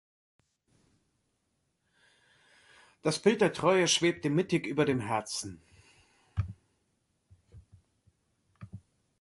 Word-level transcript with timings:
Das 3.03 3.19
Bild 3.19 3.39
der 3.41 3.53
Treue 3.53 3.87
schwebte 3.87 4.31
mittig 4.31 4.65
über 4.65 4.83
dem 4.85 4.99
Herzen. 4.99 5.61